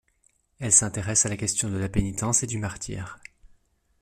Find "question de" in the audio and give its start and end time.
1.37-1.77